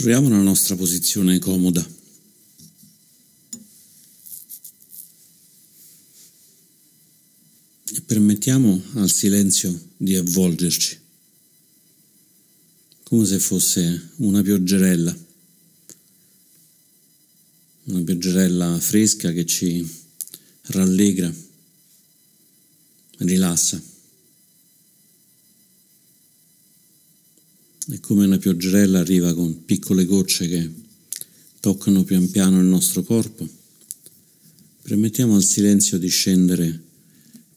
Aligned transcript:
Troviamo 0.00 0.30
la 0.30 0.40
nostra 0.40 0.76
posizione 0.76 1.38
comoda. 1.38 1.86
E 7.94 8.00
permettiamo 8.06 8.82
al 8.94 9.10
silenzio 9.10 9.78
di 9.98 10.16
avvolgerci, 10.16 10.98
come 13.02 13.26
se 13.26 13.38
fosse 13.40 14.12
una 14.16 14.40
pioggerella, 14.40 15.14
una 17.84 18.02
pioggerella 18.02 18.80
fresca 18.80 19.32
che 19.32 19.44
ci 19.44 19.86
rallegra, 20.68 21.30
rilassa. 23.18 23.82
È 27.86 27.99
come 28.10 28.24
una 28.24 28.38
pioggerella 28.38 28.98
arriva 28.98 29.32
con 29.34 29.64
piccole 29.64 30.04
gocce 30.04 30.48
che 30.48 30.68
toccano 31.60 32.02
pian 32.02 32.28
piano 32.28 32.58
il 32.58 32.66
nostro 32.66 33.04
corpo. 33.04 33.48
Permettiamo 34.82 35.36
al 35.36 35.44
silenzio 35.44 35.96
di 35.96 36.08
scendere 36.08 36.82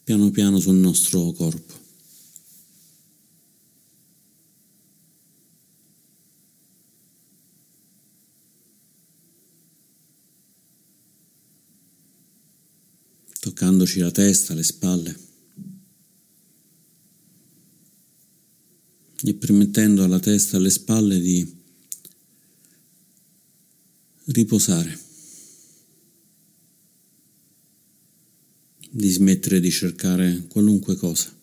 piano 0.03 0.29
piano 0.29 0.59
sul 0.59 0.75
nostro 0.75 1.31
corpo. 1.31 1.81
toccandoci 13.39 13.99
la 13.99 14.11
testa, 14.11 14.53
le 14.53 14.63
spalle. 14.63 15.32
E 19.25 19.33
permettendo 19.33 20.03
alla 20.03 20.19
testa 20.19 20.55
e 20.55 20.59
alle 20.59 20.69
spalle 20.69 21.19
di 21.19 21.61
riposare, 24.25 24.99
di 28.89 29.09
smettere 29.09 29.59
di 29.59 29.71
cercare 29.71 30.45
qualunque 30.47 30.95
cosa. 30.95 31.33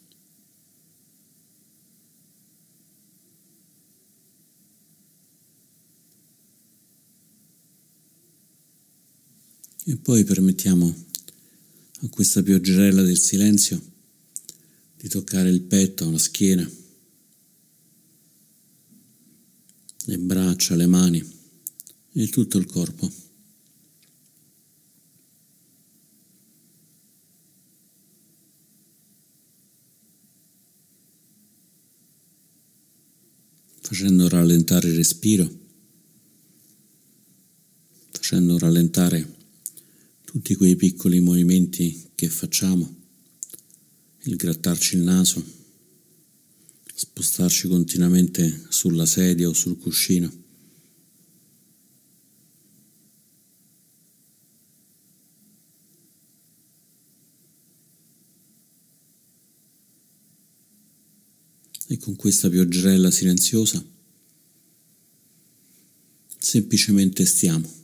E 9.85 9.97
poi 9.97 10.25
permettiamo 10.25 10.95
a 12.03 12.09
questa 12.09 12.43
pioggerella 12.43 13.03
del 13.03 13.19
silenzio 13.19 13.81
di 14.97 15.09
toccare 15.09 15.49
il 15.49 15.63
petto, 15.63 16.11
la 16.11 16.19
schiena. 16.19 16.71
Le 20.11 20.19
braccia, 20.19 20.75
le 20.75 20.87
mani 20.87 21.25
e 22.15 22.29
tutto 22.31 22.59
il 22.59 22.67
corpo. 22.67 23.09
Facendo 33.83 34.29
rallentare 34.29 34.89
il 34.89 34.97
respiro, 34.97 35.49
facendo 38.11 38.59
rallentare 38.59 39.37
tutti 40.25 40.57
quei 40.57 40.75
piccoli 40.75 41.21
movimenti 41.21 42.11
che 42.17 42.29
facciamo, 42.29 42.97
il 44.23 44.35
grattarci 44.35 44.97
il 44.97 45.03
naso 45.03 45.60
spostarci 47.01 47.67
continuamente 47.67 48.67
sulla 48.69 49.07
sedia 49.07 49.49
o 49.49 49.55
sul 49.55 49.79
cuscino. 49.79 50.31
E 61.87 61.97
con 61.97 62.17
questa 62.17 62.51
pioggerella 62.51 63.11
silenziosa 63.11 63.83
semplicemente 66.37 67.25
stiamo. 67.25 67.80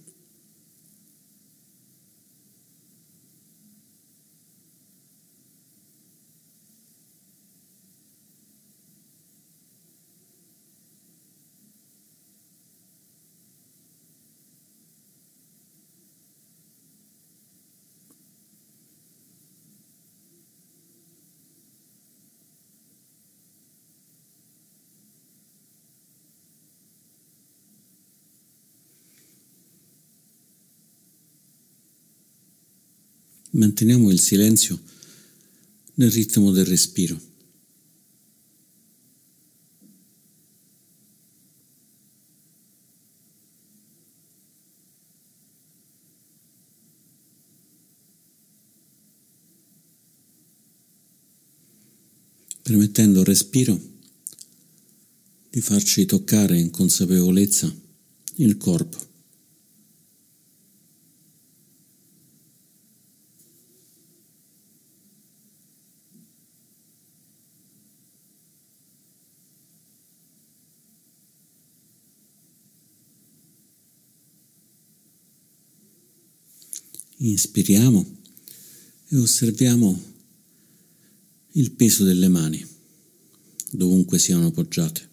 Manteniamo 33.57 34.11
il 34.11 34.21
silenzio 34.21 34.79
nel 35.95 36.11
ritmo 36.11 36.51
del 36.51 36.67
respiro. 36.67 37.35
permettendo 52.63 53.21
al 53.21 53.27
respiro 53.27 53.81
di 55.49 55.61
farci 55.61 56.05
toccare 56.05 56.59
in 56.59 56.71
consapevolezza 56.71 57.73
il 58.39 58.57
corpo. 58.57 59.16
Inspiriamo 77.29 78.07
e 79.09 79.17
osserviamo 79.17 80.01
il 81.53 81.73
peso 81.73 82.05
delle 82.05 82.29
mani, 82.29 82.65
dovunque 83.73 84.21
siano 84.21 84.47
appoggiate. 84.47 85.09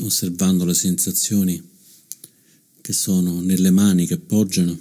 Osservando 0.00 0.64
le 0.64 0.74
sensazioni 0.74 1.70
che 2.80 2.92
sono 2.92 3.40
nelle 3.40 3.70
mani 3.70 4.06
che 4.06 4.18
poggiano 4.18 4.76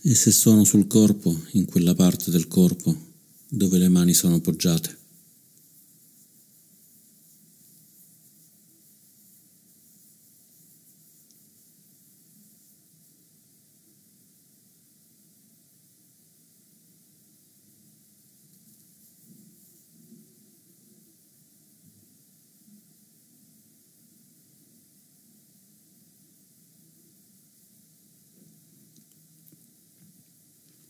e 0.00 0.14
se 0.14 0.30
sono 0.30 0.62
sul 0.62 0.86
corpo, 0.86 1.44
in 1.52 1.64
quella 1.64 1.94
parte 1.96 2.30
del 2.30 2.46
corpo 2.46 3.13
dove 3.48 3.78
le 3.78 3.88
mani 3.88 4.14
sono 4.14 4.40
poggiate. 4.40 5.03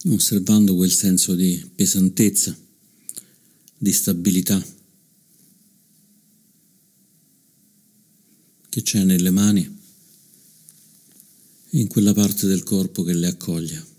Osservando 0.09 0.75
quel 0.75 0.93
senso 0.93 1.35
di 1.35 1.71
pesantezza, 1.75 2.57
di 3.77 3.93
stabilità 3.93 4.65
che 8.69 8.83
c'è 8.83 9.05
nelle 9.05 9.31
mani 9.31 9.63
e 11.71 11.79
in 11.79 11.87
quella 11.87 12.13
parte 12.13 12.47
del 12.47 12.63
corpo 12.63 13.03
che 13.03 13.13
le 13.13 13.27
accoglie. 13.29 13.93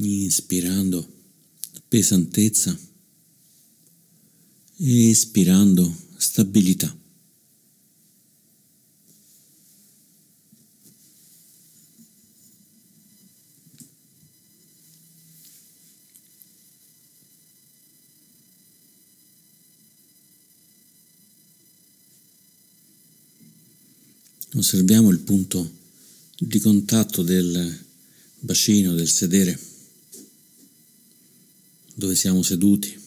Inspirando 0.00 1.16
pesantezza 1.88 2.78
espirando 4.78 5.92
stabilità. 6.16 6.96
Osserviamo 24.58 25.10
il 25.10 25.20
punto 25.20 25.70
di 26.36 26.58
contatto 26.58 27.22
del 27.22 27.78
bacino, 28.40 28.92
del 28.92 29.08
sedere, 29.08 29.56
dove 31.94 32.16
siamo 32.16 32.42
seduti. 32.42 33.00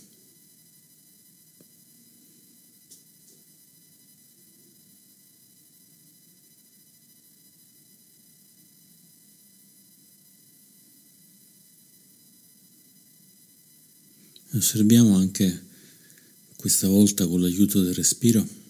Osserviamo 14.54 15.18
anche 15.18 15.64
questa 16.56 16.88
volta 16.88 17.28
con 17.28 17.42
l'aiuto 17.42 17.82
del 17.82 17.94
respiro 17.94 18.61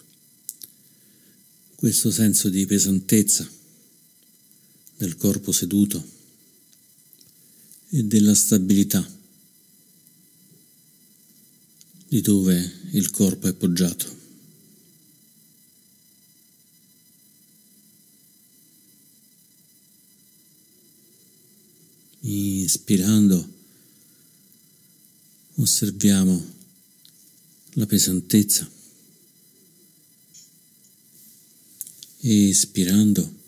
questo 1.82 2.12
senso 2.12 2.48
di 2.48 2.64
pesantezza 2.64 3.44
del 4.98 5.16
corpo 5.16 5.50
seduto 5.50 6.00
e 7.88 8.04
della 8.04 8.36
stabilità 8.36 9.04
di 12.06 12.20
dove 12.20 12.72
il 12.92 13.10
corpo 13.10 13.48
è 13.48 13.52
poggiato. 13.52 14.16
Ispirando 22.20 23.52
osserviamo 25.56 26.54
la 27.70 27.86
pesantezza 27.86 28.81
e 32.24 32.48
ispirando 32.48 33.40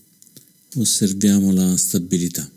osserviamo 0.75 1.53
la 1.53 1.77
stabilità. 1.77 2.51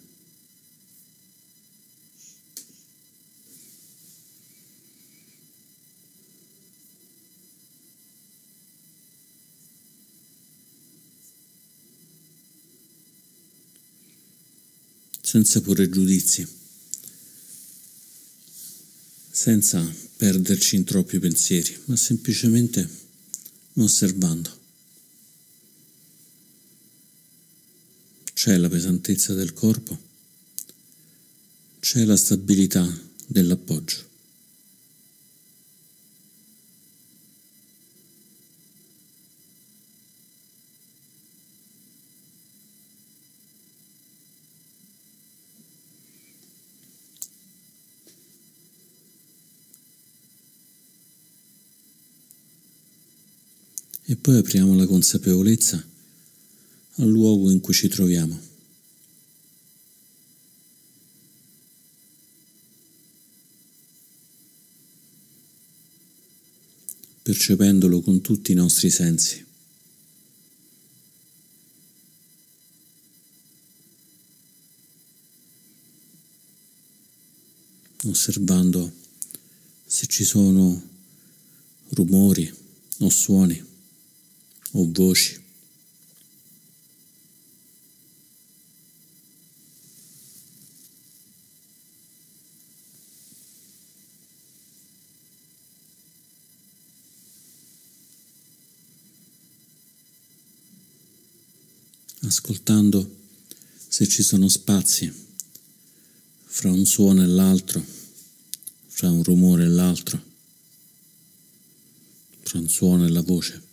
senza 15.27 15.59
porre 15.59 15.89
giudizi 15.89 16.47
senza 19.37 19.85
perderci 20.17 20.77
in 20.77 20.83
troppi 20.83 21.19
pensieri, 21.19 21.77
ma 21.85 21.95
semplicemente 21.95 22.89
osservando. 23.75 24.56
C'è 28.47 28.55
la 28.55 28.69
pesantezza 28.69 29.33
del 29.33 29.51
corpo, 29.51 29.99
c'è 31.81 32.05
la 32.05 32.15
stabilità 32.15 32.87
dell'appoggio. 33.25 34.05
e 54.09 54.15
poi 54.15 54.37
apriamo 54.37 54.73
la 54.73 54.85
consapevolezza 54.85 55.85
al 56.97 57.07
luogo 57.07 57.49
in 57.51 57.59
cui 57.59 57.73
ci 57.73 57.87
troviamo. 57.87 58.45
percependolo 67.27 67.99
con 67.99 68.21
tutti 68.21 68.53
i 68.53 68.55
nostri 68.55 68.89
sensi. 68.89 69.45
osservando 78.05 78.89
se 79.85 80.05
ci 80.05 80.23
sono 80.23 80.81
rumori 81.89 82.49
o 82.99 83.09
suoni 83.09 83.61
o 84.71 84.89
voci. 84.91 85.46
Ascoltando 102.77 103.15
se 103.87 104.07
ci 104.07 104.21
sono 104.21 104.47
spazi 104.47 105.11
fra 106.45 106.69
un 106.71 106.85
suono 106.85 107.23
e 107.23 107.25
l'altro, 107.25 107.83
fra 108.87 109.09
un 109.09 109.23
rumore 109.23 109.63
e 109.63 109.67
l'altro, 109.67 110.21
fra 112.41 112.59
un 112.59 112.67
suono 112.67 113.05
e 113.05 113.09
la 113.09 113.21
voce. 113.21 113.66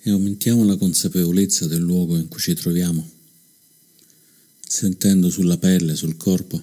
E 0.00 0.10
aumentiamo 0.10 0.64
la 0.64 0.76
consapevolezza 0.76 1.66
del 1.66 1.80
luogo 1.80 2.16
in 2.16 2.28
cui 2.28 2.40
ci 2.40 2.54
troviamo, 2.54 3.08
sentendo 4.66 5.30
sulla 5.30 5.58
pelle, 5.58 5.96
sul 5.96 6.16
corpo, 6.16 6.62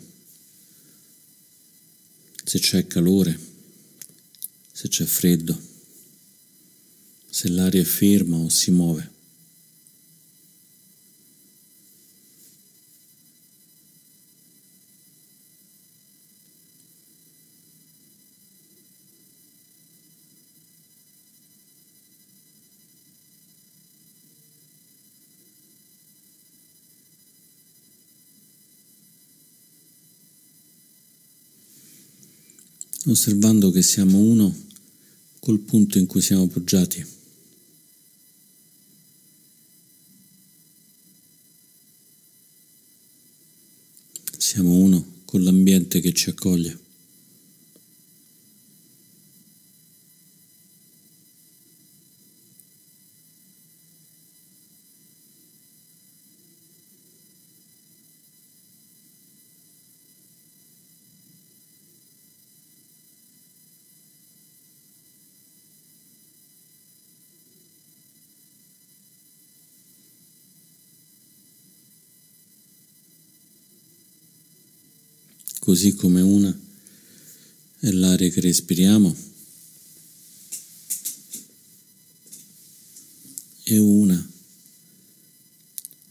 se 2.44 2.60
c'è 2.60 2.88
calore, 2.88 3.38
se 4.72 4.88
c'è 4.88 5.06
freddo, 5.06 5.60
se 7.30 7.50
l'aria 7.50 7.82
è 7.82 7.86
ferma 7.86 8.38
o 8.38 8.50
si 8.50 8.72
muove. 8.72 9.15
Osservando 33.12 33.72
che 33.72 33.82
siamo 33.82 34.18
uno 34.18 34.54
col 35.40 35.60
punto 35.60 35.98
in 35.98 36.08
cui 36.08 36.22
siamo 36.22 36.48
poggiati. 36.48 37.06
Siamo 44.38 44.76
uno 44.76 45.06
con 45.26 45.44
l'ambiente 45.44 46.00
che 46.00 46.14
ci 46.14 46.30
accoglie. 46.30 46.85
Così 75.66 75.96
come 75.96 76.22
una 76.22 76.56
è 77.80 77.90
l'aria 77.90 78.30
che 78.30 78.40
respiriamo 78.40 79.16
e 83.64 83.78
una 83.80 84.30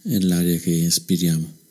è 0.02 0.18
l'aria 0.18 0.58
che 0.58 0.86
espiriamo. 0.86 1.63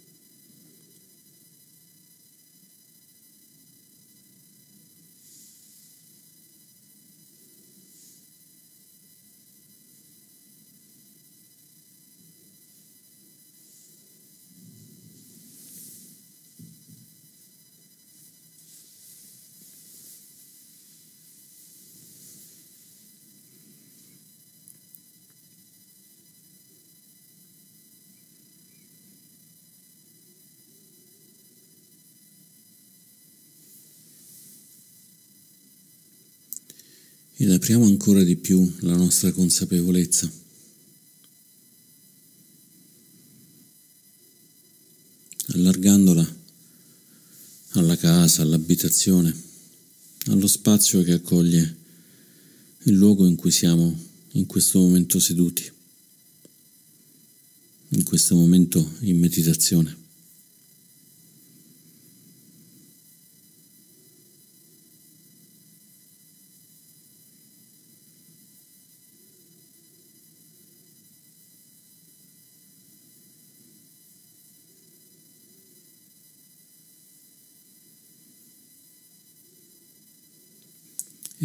Ed 37.35 37.51
apriamo 37.51 37.85
ancora 37.85 38.23
di 38.23 38.35
più 38.35 38.71
la 38.79 38.95
nostra 38.95 39.31
consapevolezza. 39.31 40.41
allargandola 45.53 46.41
alla 47.71 47.97
casa, 47.97 48.41
all'abitazione, 48.41 49.33
allo 50.27 50.47
spazio 50.47 51.03
che 51.03 51.13
accoglie 51.13 51.75
il 52.83 52.93
luogo 52.93 53.25
in 53.25 53.35
cui 53.35 53.51
siamo 53.51 53.95
in 54.31 54.45
questo 54.45 54.79
momento 54.79 55.19
seduti, 55.19 55.69
in 57.89 58.03
questo 58.03 58.35
momento 58.35 58.93
in 59.01 59.19
meditazione. 59.19 60.01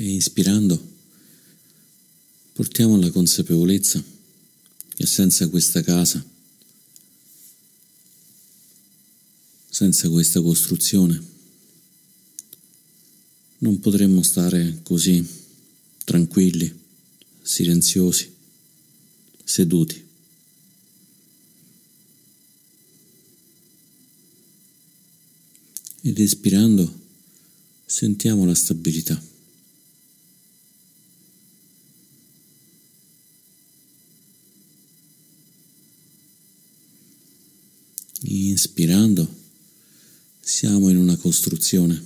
e 0.01 0.08
ispirando 0.19 0.97
portiamo 2.53 2.99
la 2.99 3.11
consapevolezza 3.11 4.03
che 4.95 5.07
senza 5.07 5.49
questa 5.49 5.81
casa, 5.81 6.25
senza 9.71 10.09
questa 10.09 10.43
costruzione, 10.43 11.23
non 13.59 13.79
potremmo 13.79 14.23
stare 14.23 14.81
così 14.83 15.25
tranquilli, 16.03 16.77
silenziosi, 17.41 18.29
seduti. 19.45 20.05
Ed 26.01 26.19
espirando 26.19 26.93
sentiamo 27.87 28.45
la 28.45 28.55
stabilità. 28.55 29.37
Inspirando, 38.59 39.33
siamo 40.41 40.89
in 40.89 40.97
una 40.97 41.17
costruzione. 41.17 42.05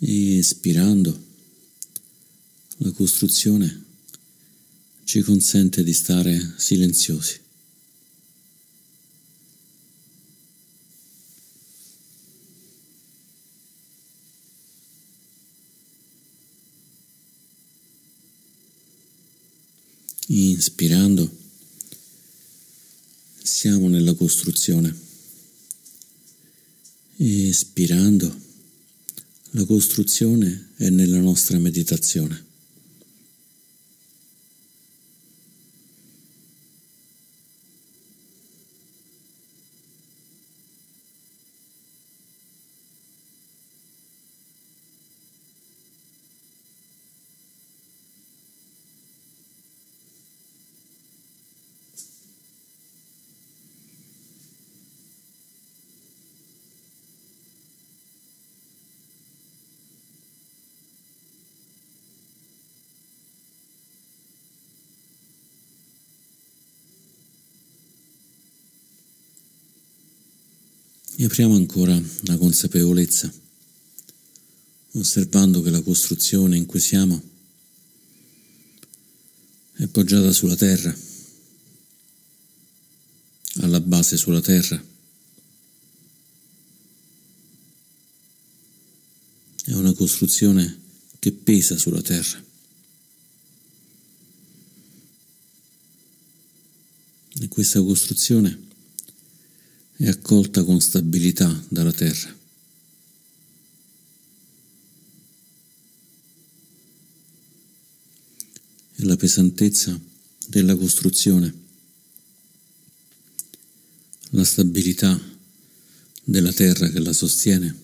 Espirando, 0.00 1.24
la 2.78 2.90
costruzione 2.90 3.84
ci 5.04 5.20
consente 5.20 5.84
di 5.84 5.92
stare 5.92 6.54
silenziosi. 6.56 7.40
Inspirando 20.26 21.43
siamo 23.46 23.88
nella 23.88 24.14
costruzione. 24.14 24.96
Espirando, 27.16 28.34
la 29.50 29.64
costruzione 29.66 30.70
è 30.76 30.88
nella 30.88 31.20
nostra 31.20 31.58
meditazione. 31.58 32.42
Apriamo 71.24 71.54
ancora 71.56 71.98
la 72.24 72.36
consapevolezza, 72.36 73.32
osservando 74.92 75.62
che 75.62 75.70
la 75.70 75.80
costruzione 75.80 76.58
in 76.58 76.66
cui 76.66 76.80
siamo 76.80 77.20
è 79.72 79.86
poggiata 79.86 80.32
sulla 80.32 80.54
terra, 80.54 80.94
alla 83.62 83.80
base 83.80 84.18
sulla 84.18 84.42
terra. 84.42 84.80
È 89.64 89.72
una 89.72 89.94
costruzione 89.94 90.78
che 91.18 91.32
pesa 91.32 91.78
sulla 91.78 92.02
terra. 92.02 92.44
E 97.40 97.48
questa 97.48 97.82
costruzione 97.82 98.72
è 99.96 100.08
accolta 100.08 100.64
con 100.64 100.80
stabilità 100.80 101.64
dalla 101.68 101.92
terra. 101.92 102.36
E 108.96 109.04
la 109.04 109.16
pesantezza 109.16 109.98
della 110.46 110.76
costruzione, 110.76 111.62
la 114.30 114.44
stabilità 114.44 115.20
della 116.24 116.52
terra 116.52 116.88
che 116.88 116.98
la 116.98 117.12
sostiene, 117.12 117.82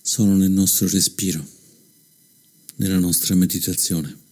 sono 0.00 0.36
nel 0.36 0.50
nostro 0.50 0.86
respiro, 0.88 1.44
nella 2.76 2.98
nostra 2.98 3.34
meditazione. 3.34 4.23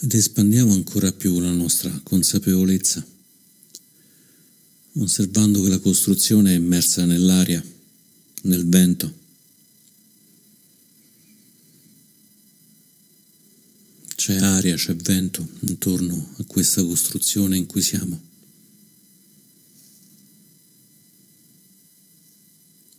Ed 0.00 0.14
espandiamo 0.14 0.72
ancora 0.72 1.10
più 1.12 1.40
la 1.40 1.50
nostra 1.50 1.90
consapevolezza, 2.04 3.04
osservando 4.92 5.62
che 5.62 5.68
la 5.68 5.80
costruzione 5.80 6.52
è 6.52 6.56
immersa 6.56 7.04
nell'aria, 7.04 7.64
nel 8.42 8.68
vento. 8.68 9.16
C'è 14.14 14.36
aria, 14.36 14.76
c'è 14.76 14.94
vento 14.94 15.48
intorno 15.60 16.34
a 16.38 16.44
questa 16.44 16.82
costruzione 16.84 17.56
in 17.56 17.66
cui 17.66 17.82
siamo. 17.82 18.26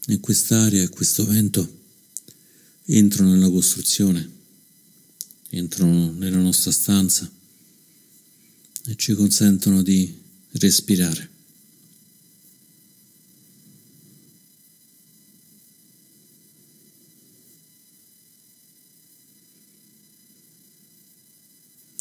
E 0.08 0.20
quest'aria 0.20 0.82
e 0.82 0.90
questo 0.90 1.26
vento 1.26 1.78
entrano 2.86 3.32
nella 3.32 3.50
costruzione 3.50 4.38
entrano 5.50 6.12
nella 6.12 6.38
nostra 6.38 6.72
stanza 6.72 7.30
e 8.86 8.96
ci 8.96 9.14
consentono 9.14 9.82
di 9.82 10.18
respirare. 10.52 11.30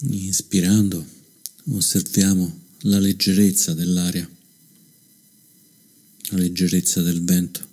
Inspirando 0.00 1.04
osserviamo 1.72 2.66
la 2.82 2.98
leggerezza 2.98 3.74
dell'aria, 3.74 4.28
la 6.30 6.38
leggerezza 6.38 7.02
del 7.02 7.22
vento. 7.24 7.67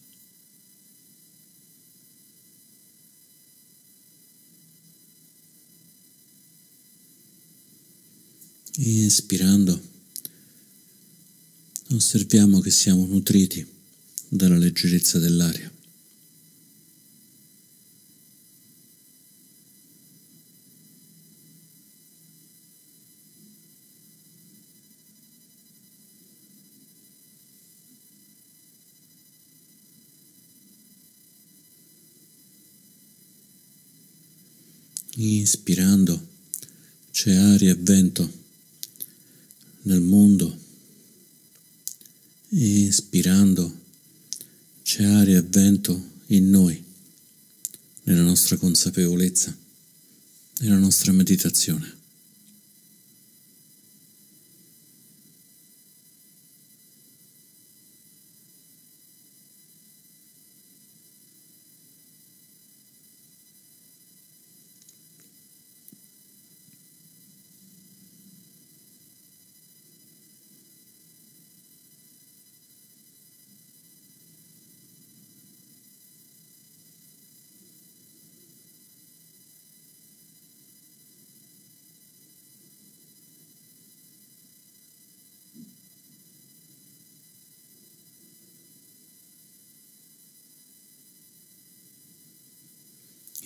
Inspirando 8.78 9.82
osserviamo 11.92 12.60
che 12.60 12.72
siamo 12.72 13.06
nutriti 13.06 13.66
dalla 14.28 14.58
leggerezza 14.58 15.18
dell'aria. 15.18 15.72
Inspirando 35.18 36.28
c'è 37.12 37.34
aria 37.34 37.72
e 37.72 37.76
vento 37.76 38.44
nel 39.86 40.02
mondo. 40.02 40.64
Inspirando 42.50 43.84
c'è 44.84 45.04
aria 45.04 45.40
e 45.40 45.42
vento 45.42 46.12
in 46.28 46.50
noi, 46.50 46.82
nella 48.04 48.22
nostra 48.22 48.56
consapevolezza, 48.58 49.56
nella 50.60 50.78
nostra 50.78 51.12
meditazione. 51.12 52.04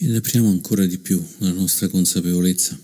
Ed 0.02 0.16
apriamo 0.16 0.50
ancora 0.50 0.86
di 0.86 0.98
più 0.98 1.22
la 1.40 1.52
nostra 1.52 1.90
consapevolezza, 1.90 2.80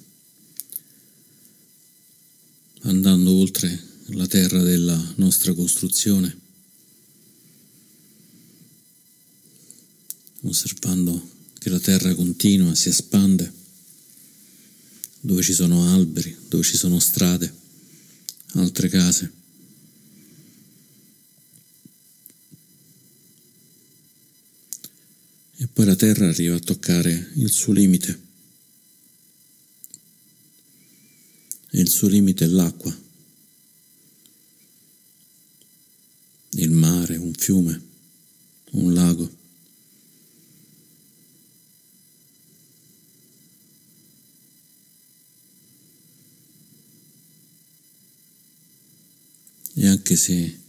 andando 2.82 3.32
oltre 3.32 3.84
la 4.08 4.28
terra 4.28 4.62
della 4.62 5.14
nostra 5.16 5.54
costruzione, 5.54 6.38
osservando 10.42 11.30
che 11.58 11.70
la 11.70 11.80
terra 11.80 12.14
continua, 12.14 12.76
si 12.76 12.90
espande, 12.90 13.50
dove 15.22 15.42
ci 15.42 15.54
sono 15.54 15.94
alberi, 15.94 16.36
dove 16.50 16.64
ci 16.64 16.76
sono 16.76 17.00
strade, 17.00 17.52
altre 18.56 18.90
case. 18.90 19.32
La 25.86 25.96
terra 25.96 26.28
arriva 26.28 26.56
a 26.56 26.60
toccare 26.60 27.32
il 27.36 27.52
suo 27.52 27.72
limite. 27.72 28.24
E 31.72 31.80
il 31.80 31.90
suo 31.90 32.08
limite 32.08 32.46
è 32.46 32.48
l'acqua, 32.48 32.96
il 36.52 36.72
mare, 36.72 37.18
un 37.18 37.34
fiume, 37.34 37.82
un 38.72 38.94
lago. 38.94 39.44
E 49.78 49.88
anche 49.88 50.16
se 50.16 50.60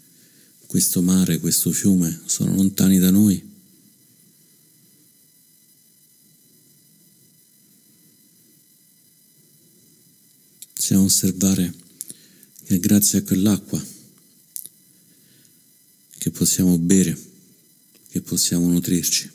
questo 0.67 1.01
mare, 1.01 1.39
questo 1.39 1.71
fiume 1.71 2.21
sono 2.27 2.55
lontani 2.55 2.99
da 2.99 3.11
noi, 3.11 3.55
possiamo 10.87 10.96
osservare 11.07 11.73
che 12.65 12.75
è 12.75 12.79
grazie 12.79 13.21
a 13.21 13.23
quell'acqua 13.23 13.85
che 16.19 16.31
possiamo 16.31 16.77
bere, 16.77 17.17
che 18.09 18.21
possiamo 18.21 18.67
nutrirci. 18.69 19.31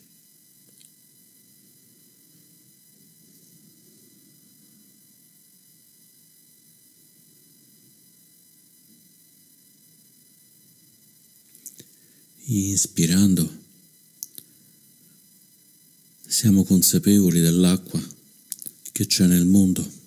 Inspirando 12.44 13.60
siamo 16.28 16.66
consapevoli 16.66 17.40
dell'acqua 17.40 18.02
che 18.92 19.06
c'è 19.06 19.26
nel 19.28 19.46
mondo. 19.46 20.01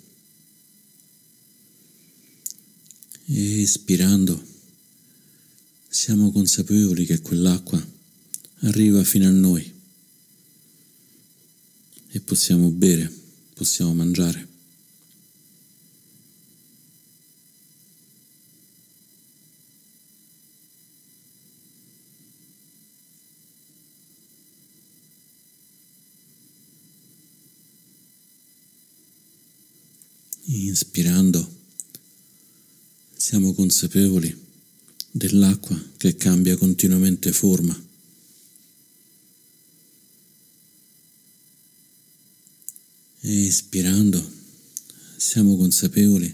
E 3.27 3.63
espirando 3.63 4.53
siamo 5.89 6.31
consapevoli 6.33 7.07
che 7.07 7.21
quell'acqua 7.21 7.83
arriva 8.61 9.03
fino 9.05 9.27
a 9.27 9.31
noi 9.31 9.73
e 12.11 12.21
possiamo 12.21 12.69
bere, 12.71 13.13
possiamo 13.55 13.95
mangiare. 13.95 14.49
Inspirando 30.47 31.54
siamo 33.35 33.53
consapevoli 33.53 34.33
dell'acqua 35.11 35.77
che 35.97 36.15
cambia 36.15 36.57
continuamente 36.57 37.33
forma. 37.33 37.77
E 43.23 43.33
ispirando 43.33 44.25
siamo 45.17 45.57
consapevoli 45.57 46.33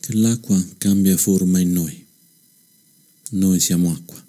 che 0.00 0.14
l'acqua 0.16 0.62
cambia 0.76 1.16
forma 1.16 1.60
in 1.60 1.72
noi. 1.72 2.04
Noi 3.30 3.58
siamo 3.58 3.90
acqua. 3.90 4.22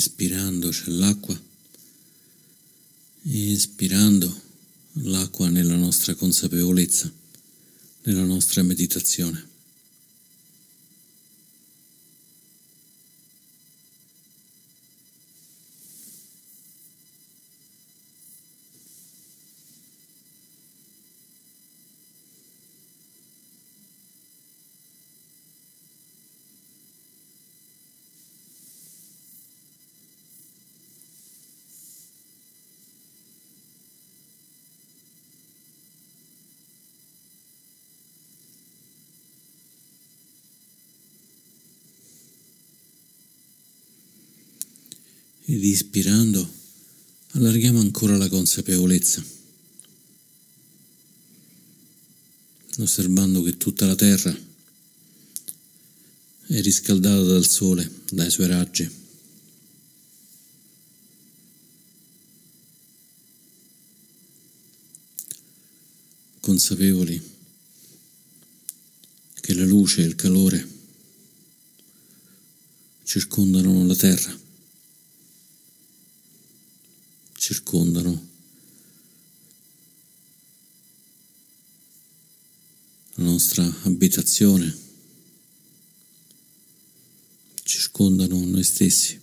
Inspirando 0.00 0.70
c'è 0.70 0.88
l'acqua, 0.88 1.38
espirando 3.24 4.40
l'acqua 4.92 5.50
nella 5.50 5.76
nostra 5.76 6.14
consapevolezza, 6.14 7.12
nella 8.04 8.24
nostra 8.24 8.62
meditazione. 8.62 9.49
Ed 45.50 45.64
ispirando 45.64 46.48
allarghiamo 47.32 47.80
ancora 47.80 48.16
la 48.16 48.28
consapevolezza, 48.28 49.20
osservando 52.78 53.42
che 53.42 53.56
tutta 53.56 53.84
la 53.84 53.96
terra 53.96 54.30
è 56.46 56.60
riscaldata 56.60 57.22
dal 57.22 57.46
sole, 57.46 57.90
dai 58.10 58.30
suoi 58.30 58.46
raggi. 58.46 58.98
consapevoli 66.40 67.20
che 69.40 69.54
la 69.54 69.64
luce 69.64 70.02
e 70.02 70.06
il 70.06 70.16
calore 70.16 70.66
circondano 73.04 73.84
la 73.86 73.94
terra, 73.94 74.36
circondano 77.70 78.28
la 83.14 83.24
nostra 83.24 83.64
abitazione, 83.84 84.76
circondano 87.62 88.44
noi 88.44 88.64
stessi. 88.64 89.18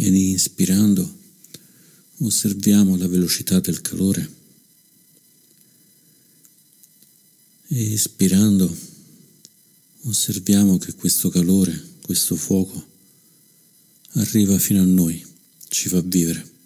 ed 0.00 0.14
inspirando 0.14 1.18
osserviamo 2.28 2.96
la 2.96 3.08
velocità 3.08 3.58
del 3.58 3.80
calore 3.80 4.36
e 7.68 7.92
espirando 7.92 8.74
osserviamo 10.02 10.78
che 10.78 10.94
questo 10.94 11.28
calore, 11.28 11.78
questo 12.02 12.36
fuoco 12.36 12.86
arriva 14.12 14.58
fino 14.58 14.80
a 14.80 14.84
noi, 14.84 15.24
ci 15.68 15.88
fa 15.88 16.00
vivere. 16.00 16.56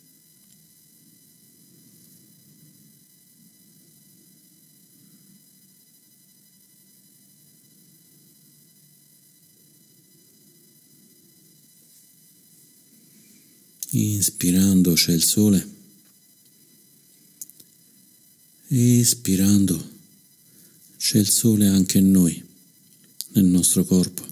Inspirando 13.94 14.94
c'è 14.94 15.12
il 15.12 15.22
sole. 15.22 15.68
Espirando 18.68 19.90
c'è 20.96 21.18
il 21.18 21.28
sole 21.28 21.66
anche 21.66 21.98
in 21.98 22.10
noi, 22.10 22.42
nel 23.32 23.44
nostro 23.44 23.84
corpo. 23.84 24.31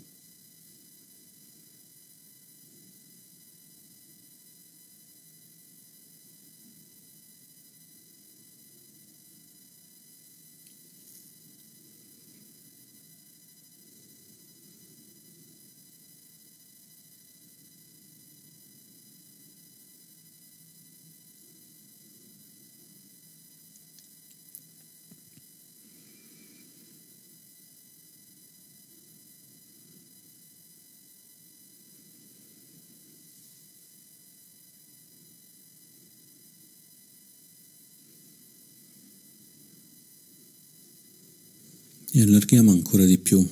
Allarghiamo 42.20 42.70
ancora 42.70 43.04
di 43.04 43.18
più 43.18 43.46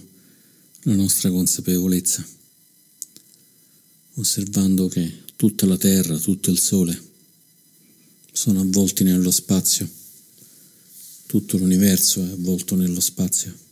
la 0.82 0.94
nostra 0.94 1.30
consapevolezza, 1.30 2.26
osservando 4.14 4.88
che 4.88 5.22
tutta 5.36 5.66
la 5.66 5.76
Terra, 5.76 6.18
tutto 6.18 6.50
il 6.50 6.58
Sole 6.58 7.00
sono 8.32 8.60
avvolti 8.60 9.04
nello 9.04 9.30
spazio, 9.30 9.88
tutto 11.26 11.56
l'universo 11.56 12.24
è 12.24 12.30
avvolto 12.30 12.74
nello 12.74 13.00
spazio. 13.00 13.66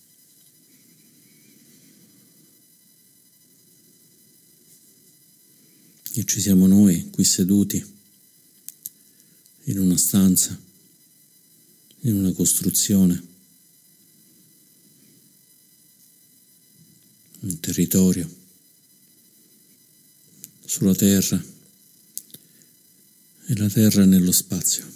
E 6.12 6.24
ci 6.24 6.40
siamo 6.40 6.66
noi 6.66 7.11
qui 7.11 7.24
seduti 7.24 7.85
in 9.64 9.78
una 9.78 9.96
stanza, 9.96 10.59
in 12.00 12.14
una 12.14 12.32
costruzione 12.32 13.35
un 17.46 17.61
territorio, 17.61 18.28
sulla 20.64 20.94
terra 20.94 21.42
e 23.46 23.56
la 23.56 23.68
terra 23.68 24.04
nello 24.04 24.32
spazio. 24.32 24.94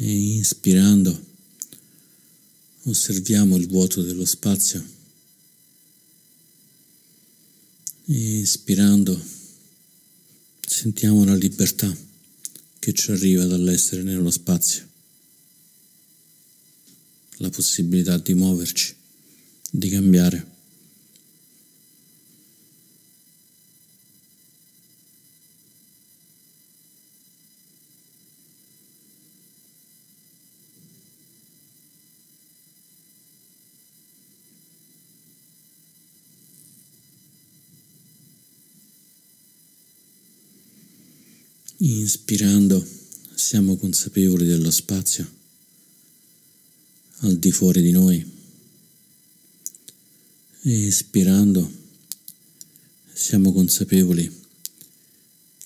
E 0.00 0.36
inspirando 0.36 1.26
osserviamo 2.84 3.56
il 3.56 3.66
vuoto 3.66 4.02
dello 4.02 4.24
spazio. 4.24 4.96
Ispirando 8.04 9.20
sentiamo 10.60 11.24
la 11.24 11.34
libertà 11.34 12.07
che 12.78 12.92
ci 12.92 13.10
arriva 13.10 13.44
dall'essere 13.44 14.02
nello 14.02 14.30
spazio, 14.30 14.86
la 17.38 17.50
possibilità 17.50 18.16
di 18.18 18.34
muoverci, 18.34 18.94
di 19.70 19.88
cambiare. 19.88 20.56
Inspirando 41.80 42.84
siamo 43.36 43.76
consapevoli 43.76 44.44
dello 44.44 44.72
spazio 44.72 45.30
al 47.18 47.38
di 47.38 47.52
fuori 47.52 47.80
di 47.82 47.92
noi. 47.92 48.36
Espirando 50.62 51.70
siamo 53.12 53.52
consapevoli 53.52 54.28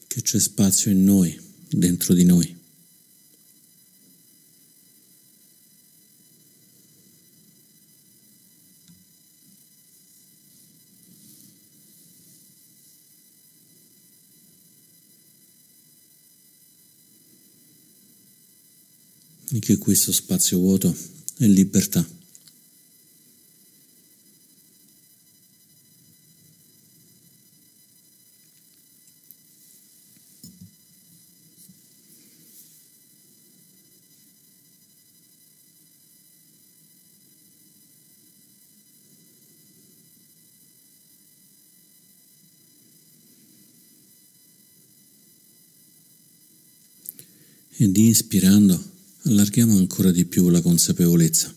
che 0.06 0.20
c'è 0.20 0.38
spazio 0.38 0.90
in 0.90 1.02
noi, 1.02 1.34
dentro 1.70 2.12
di 2.12 2.24
noi. 2.24 2.61
E 19.62 19.64
che 19.64 19.78
questo 19.78 20.10
spazio 20.10 20.58
vuoto 20.58 20.92
è 21.38 21.46
libertà. 21.46 22.04
ed 47.74 47.96
inspirando 47.96 48.91
allarghiamo 49.24 49.76
ancora 49.76 50.10
di 50.10 50.24
più 50.24 50.48
la 50.48 50.60
consapevolezza. 50.60 51.54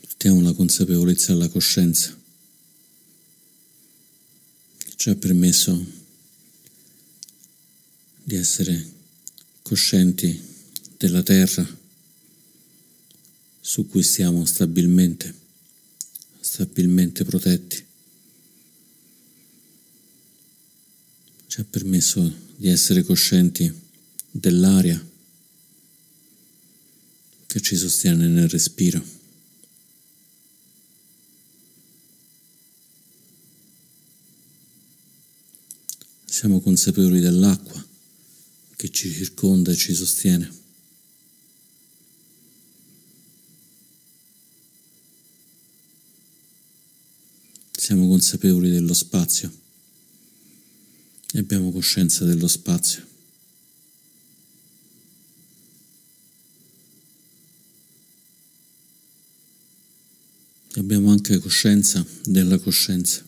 Portiamo 0.00 0.40
la 0.40 0.52
consapevolezza 0.52 1.32
alla 1.32 1.48
coscienza 1.48 2.16
che 4.78 4.92
ci 4.96 5.10
ha 5.10 5.14
permesso 5.14 5.96
di 8.24 8.34
essere 8.34 8.92
coscienti 9.62 10.42
della 10.96 11.22
terra 11.22 11.66
su 13.60 13.86
cui 13.86 14.02
stiamo 14.02 14.44
stabilmente, 14.44 15.32
stabilmente 16.40 17.24
protetti. 17.24 17.84
Ci 21.46 21.60
ha 21.60 21.64
permesso 21.64 22.46
di 22.56 22.68
essere 22.68 23.04
coscienti 23.04 23.72
dell'aria 24.30 25.07
che 27.48 27.62
ci 27.62 27.76
sostiene 27.76 28.28
nel 28.28 28.46
respiro. 28.46 29.02
Siamo 36.26 36.60
consapevoli 36.60 37.20
dell'acqua 37.20 37.82
che 38.76 38.90
ci 38.90 39.10
circonda 39.10 39.72
e 39.72 39.76
ci 39.76 39.94
sostiene. 39.94 40.52
Siamo 47.72 48.06
consapevoli 48.08 48.70
dello 48.70 48.92
spazio 48.92 49.50
e 51.32 51.38
abbiamo 51.38 51.72
coscienza 51.72 52.26
dello 52.26 52.46
spazio. 52.46 53.06
Abbiamo 60.74 61.10
anche 61.28 61.38
coscienza 61.40 62.04
della 62.24 62.58
coscienza. 62.58 63.22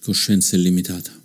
Coscienza 0.00 0.54
illimitata. 0.54 1.24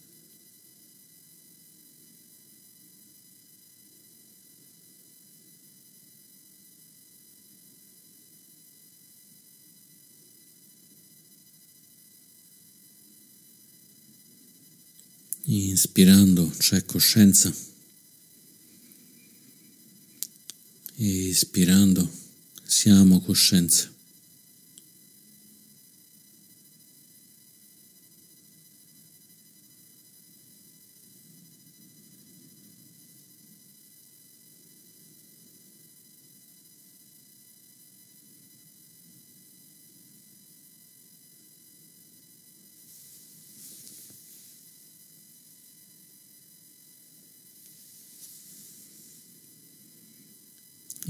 Inspirando 15.44 16.50
c'è 16.58 16.84
coscienza. 16.86 17.54
Espirando 20.96 22.31
siamo 22.72 23.20
coscienza. 23.20 23.90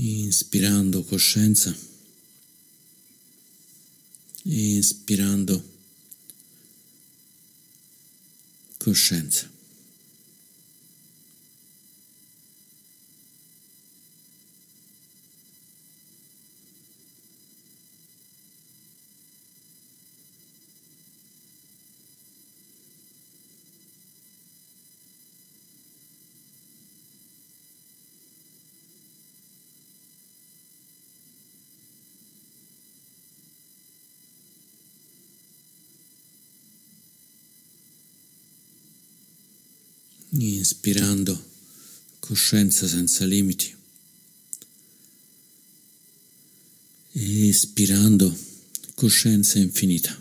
Inspirando 0.02 1.04
coscienza, 1.04 1.76
inspirando 4.46 5.64
coscienza. 8.80 9.48
Inspirando 40.38 41.50
coscienza 42.20 42.88
senza 42.88 43.26
limiti, 43.26 43.76
espirando 47.14 48.34
coscienza 48.96 49.60
infinita. 49.60 50.21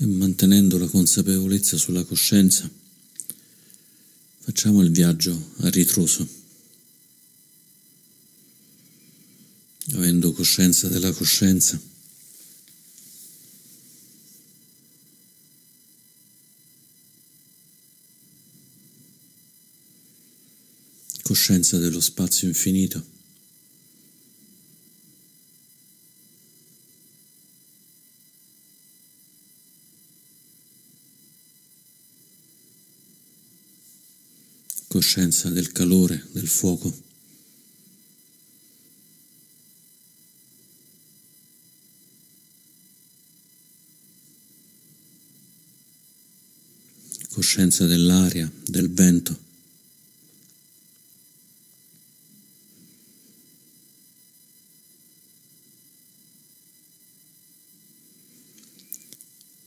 E 0.00 0.06
mantenendo 0.06 0.78
la 0.78 0.86
consapevolezza 0.86 1.76
sulla 1.76 2.04
coscienza, 2.04 2.70
facciamo 4.38 4.82
il 4.82 4.92
viaggio 4.92 5.50
a 5.58 5.68
ritroso. 5.70 6.26
Avendo 9.94 10.32
coscienza 10.32 10.86
della 10.86 11.10
coscienza, 11.12 11.80
coscienza 21.22 21.78
dello 21.78 22.00
spazio 22.00 22.46
infinito. 22.46 23.17
Coscienza 34.88 35.50
del 35.50 35.70
calore, 35.70 36.24
del 36.32 36.48
fuoco. 36.48 37.06
Coscienza 47.30 47.86
dell'aria, 47.86 48.50
del 48.64 48.88
vento. 48.90 49.38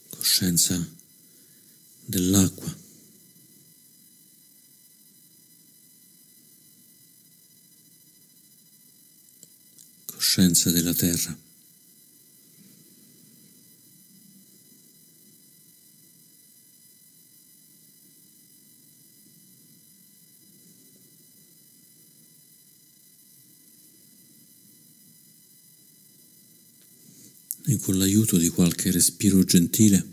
Coscienza 0.09 0.85
dell'acqua. 2.05 2.60
Coscienza 10.41 10.71
della 10.71 10.93
terra. 10.93 11.37
E 27.63 27.77
con 27.77 27.97
l'aiuto 27.99 28.37
di 28.37 28.49
qualche 28.49 28.89
respiro 28.89 29.43
gentile 29.43 30.09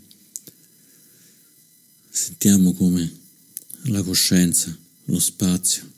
Sentiamo 2.11 2.73
come 2.73 3.11
la 3.83 4.03
coscienza, 4.03 4.75
lo 5.05 5.19
spazio, 5.19 5.89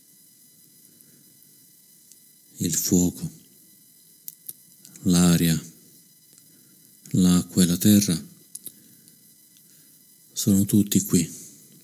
il 2.58 2.74
fuoco, 2.74 3.40
l'aria, 5.04 5.60
l'acqua 7.12 7.64
e 7.64 7.66
la 7.66 7.78
terra 7.78 8.30
sono 10.34 10.66
tutti 10.66 11.02
qui, 11.02 11.30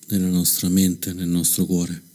nella 0.08 0.30
nostra 0.30 0.70
mente, 0.70 1.14
nel 1.14 1.28
nostro 1.28 1.66
cuore. 1.66 2.06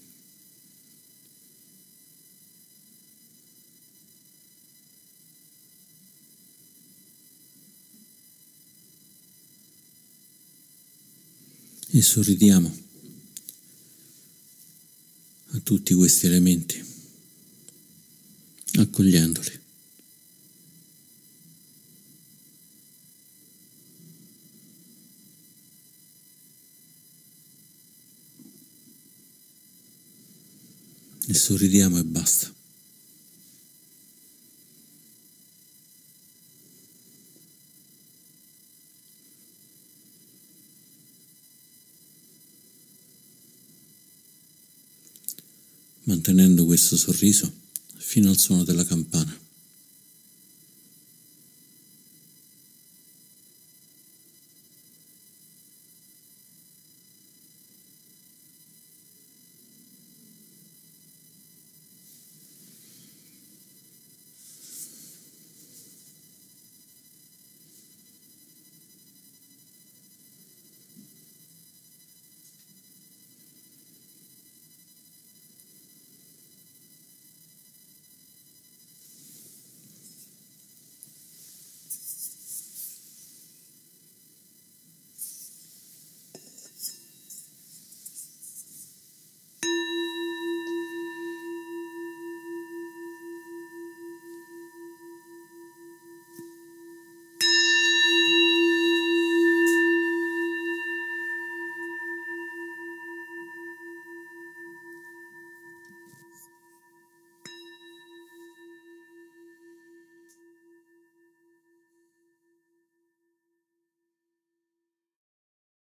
E 11.95 12.01
sorridiamo 12.01 12.81
a 15.51 15.59
tutti 15.59 15.93
questi 15.93 16.27
elementi 16.27 16.83
accogliendoli. 18.79 19.62
E 31.33 31.35
sorridiamo 31.35 31.99
e 31.99 32.05
basta. 32.05 32.53
mantenendo 46.05 46.67
questo 46.67 46.97
sorriso 46.99 47.51
fino 47.97 48.29
al 48.29 48.37
suono 48.37 48.65
della 48.65 48.85
campana. 48.85 49.35